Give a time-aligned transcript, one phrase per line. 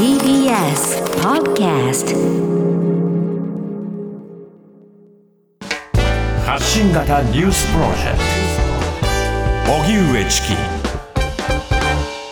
[0.00, 2.16] TBS Podcast
[6.42, 8.18] 発信型ニュースプロジェク
[9.66, 10.54] ト荻上チキ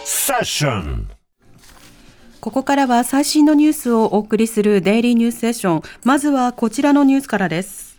[0.03, 1.11] セッション
[2.41, 5.83] ここからは最新のニュースをお送りするデイリーニュースセッション。
[6.05, 7.99] まずはこちらのニュースからです。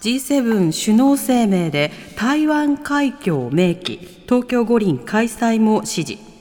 [0.00, 6.35] G7 首脳声明で台湾海峡明記、東京五輪開催も支持。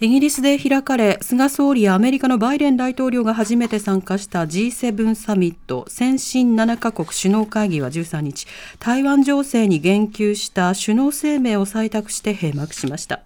[0.00, 8.46] イギリスで開かれ、菅総理やアメリカのバイデン大統領が初めて参加した G7 サミット先進7カ国首脳会議は13日、
[8.78, 13.22] 台湾情勢に言及した首脳声明を採択して閉幕しました。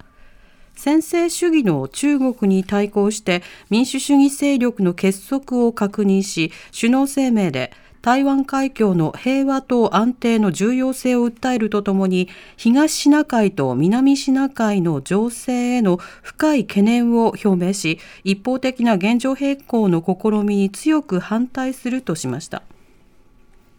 [0.75, 22.63] 専制主義の中国に対抗して民主主義勢力の結束を確認し首脳声明で台湾海峡の平和と安定の重要性を訴えるとともに東シナ海と南シナ海の情勢への深い懸念を表明し一方的な現状変更の試みに強く反対するとしました。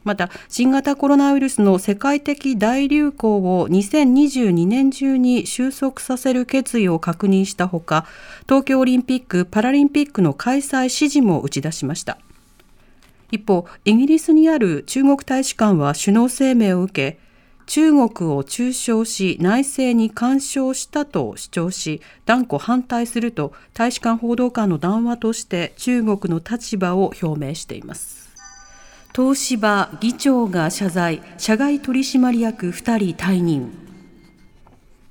[0.03, 8.05] また新型コロナウイルスの世界的大流行を2022年中に収束させる決意を確認したほか
[8.43, 12.17] 東京オリンピック・パラリンピックの開催支持も打ち出しました
[13.33, 17.19] 一方イギリスにある中国大使館は首脳声明を受け
[17.65, 28.23] 中国を中傷し内政に干渉したと主張し断固反対すると大使館報道官の談話として中国の立場を表明しています
[29.15, 33.82] 東芝議長が謝罪、社外取締役2人退任。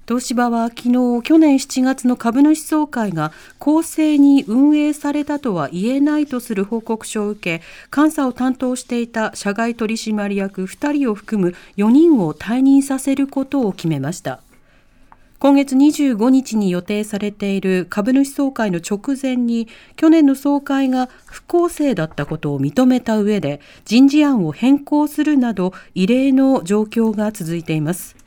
[0.08, 14.40] 東芝は昨日、去年7月の株主総会が公正に運営されたとは言えないとする報告書を受け、監査を担当していた社外取締役2人を含む4人を退任させることを決めました。
[15.38, 19.66] 今月25日に予定されている株主総会の直前に
[19.96, 28.21] 去年の総会が不公正だったことを認めた上で人事案を変更するなど異例の状況が続いています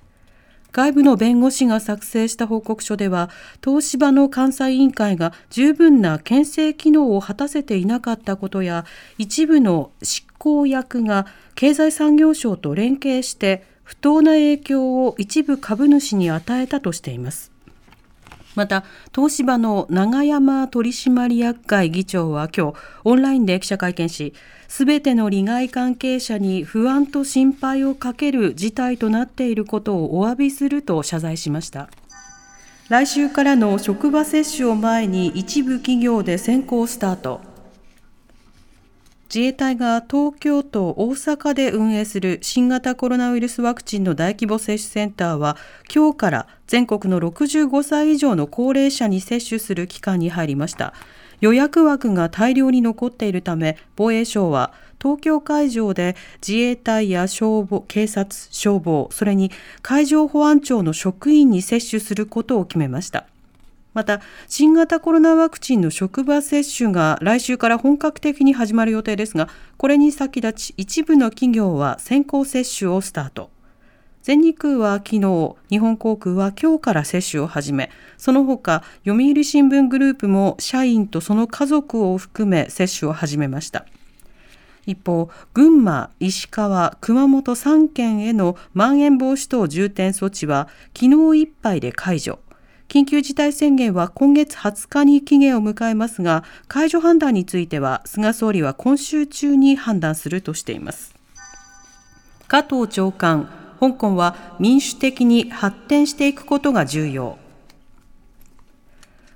[0.75, 3.29] 外部の弁護士が作成した報告書では
[3.63, 8.83] 東芝の監査委員会が十分な牽制機能を果たせていなかったことや
[9.17, 17.54] 一部の執行役が経済産業省と連携して不当な影響を一部株主に与えたとしています。
[18.55, 18.83] また、
[19.13, 24.33] 東芝の永山取締役会議長は今日、オンラインで記者会見し、
[24.67, 31.89] すべての利害関係者に不安と心配をかける事態となっていることをお詫びすると謝罪しました。
[32.87, 37.54] 来週からの職場接種を前に一部企業で先行スタート。
[39.27, 45.57] 自衛隊が東京都大阪で運営する新型コロナウイルスワクチンの大規模接種センターは
[45.93, 50.93] 今日から全国の65歳以上の高齢者に接種する期間に入りました
[51.41, 56.15] 予約枠が大量に残っているため防衛省は東京会場で
[56.45, 63.27] 自衛隊や消防警察消防それに海上保安庁の職員に接種することを決めました
[63.95, 73.49] また新型コロナワクチンの職場接種が来週から本格的に始まる予定ですがこれに先立ち一部の企業は先行接種をスタート
[74.21, 83.85] 全日空は昨日日本航空は今日から接種を始めその他読売新聞グループも社員とその家族を含め接種を始めました
[84.85, 92.44] 一方、群馬、石川、熊本3県へのまん延防止等重点措置は昨日いっぱいで解除。
[92.87, 101.15] 緊急事態宣言は今月20日に期限を迎えますが、解除判断については菅総理は今週中に判断するとしています。
[102.47, 107.37] 加藤長官、香港は民主的に発展していくことが重要。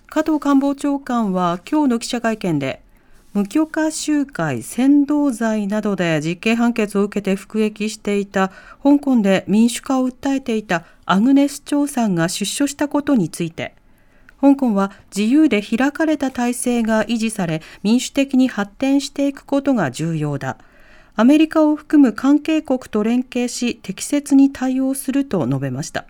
[0.08, 2.84] 加藤官房長官は今日の記者会見で、
[3.40, 8.50] 無許可集会、扇動罪などで実刑判決を受けて服役していた
[8.84, 13.76] 香港で民主化を訴えていたアグネス・チョウさんが出所したことについて、
[14.42, 20.58] 香港は自由で開かれた体制が維持され民主的に発展していくことが重要だ。
[21.16, 26.04] アメリカを含む関係国と連携し適切に対応すると述べました。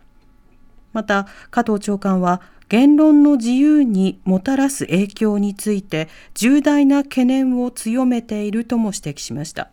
[0.93, 9.71] また加藤長官は言論の自由にもたらす影響について重大な懸念を強めているとも指摘しました。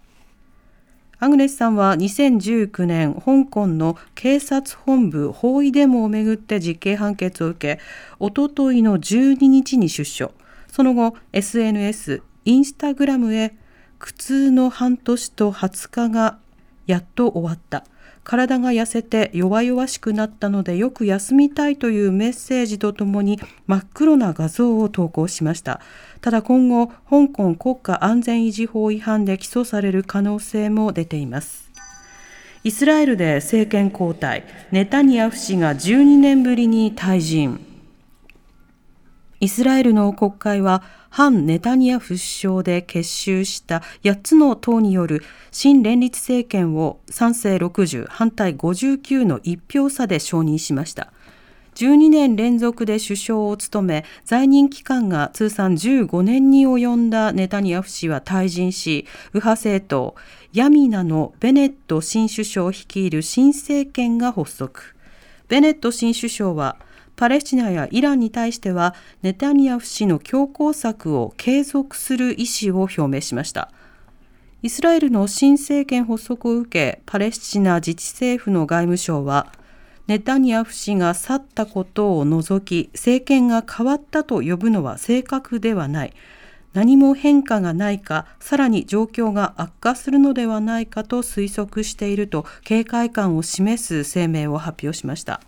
[1.18, 7.82] アグネスさんは2019年香港の警察本部包囲デモをめぐって実刑判決を受け
[8.18, 10.32] おとといの12日に出所
[10.70, 13.54] その後 SNS インスタグラムへ
[13.98, 16.38] 苦痛の半年と20日が
[16.86, 17.84] やっと終わった
[18.26, 23.38] 体が痩せて弱々しくなったのでよく休みたいというメッセージとともに
[23.68, 25.80] 真っ黒な画像を投稿しました。
[26.20, 31.70] ただ今後香港国家安全維持法違反で起訴される可能性も出ています。
[32.64, 34.42] イスラエルで政権交代。
[34.72, 37.75] ネタニヤフ氏が12年ぶりに退陣。
[39.40, 51.12] イスラエルの国会は反ネタニヤフ首相で結集した8つの党による新連立政権を賛成60反対59の1票差で承認しました。
[51.74, 60.14] 12年連続で首相を務め在任期間が通算15年に及んだネタニヤフ氏は退陣し右派政党
[60.54, 64.94] ヤミナのベネット新首相率いる新政権が発足。
[65.48, 66.76] ベネット新首相は
[67.16, 73.70] パレスチナやイランに対してはネタニヤフ氏の強硬策を継続する意思を表明しました。
[74.62, 79.52] イスラエルの新政権発足を受けパレスチナ自治政府の外務省は
[80.06, 86.14] ネタニヤフ氏が去ったことを除き政権が変わったと呼ぶのは正確ではない。
[86.74, 95.40] 何も変化がないかさらに状況が悪化するのではないかと推測していると警戒感を示す声明を発表しました。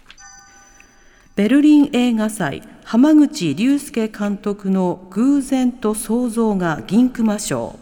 [1.39, 7.79] ベルリン映画祭浜口竜介監督の偶然と想像が銀熊賞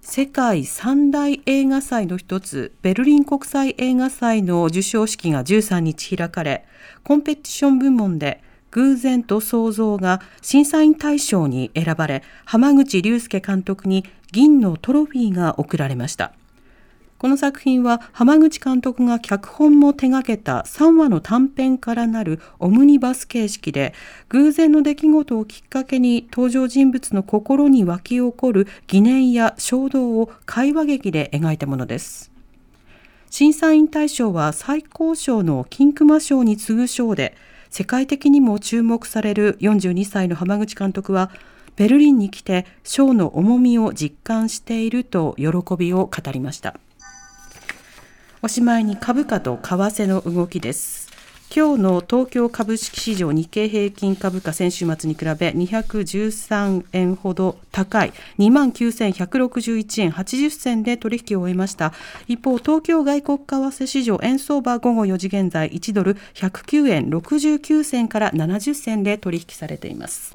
[0.00, 6.64] 世界三大映画祭の一つベルリン国際映画祭の授賞式が13日開かれ
[7.04, 16.32] コンペティション部門で偶然と想像が審査員大賞に選ばれ浜口竜介監督に銀のトロフィーが贈られました。
[17.18, 23.92] この作品は浜口監督が脚本も手掛けた3話の短編からなるオムニバス形式で
[24.28, 32.30] 偶然の出来事をきっかけに登場人物の心に湧き起こる疑念や衝動を会話劇で描いたものです。
[33.30, 37.36] 審査員大賞は最高賞の金熊賞に次ぐ賞で
[37.68, 41.32] 世界的にも注目される42歳の浜口監督は
[41.74, 46.78] ベルリンに来て賞の重みを実感していると喜びを語りました。
[48.40, 51.08] おしまいに株価と為替の動きです。
[51.54, 58.12] 今日の東京株式市場日経平均株価先週末に比べ213円ほど高い。
[58.38, 61.92] 29,161円80銭で取引を終えました。
[62.28, 70.32] 一方東京外国為替市場円相場午後4時現在1ドル109円69銭から70銭で取引されています